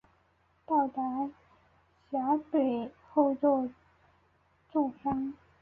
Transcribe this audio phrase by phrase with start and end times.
[0.65, 1.29] 到达
[2.09, 3.73] 陕北后作战负
[4.89, 5.33] 重伤。